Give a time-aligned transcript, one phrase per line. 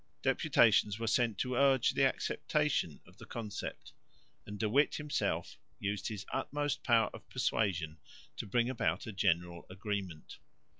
[0.23, 3.93] Deputations were sent to urge the acceptation of the Concept;
[4.47, 7.99] and De Witt himself used his utmost power of persuasion
[8.35, 10.39] to bring about a general agreement.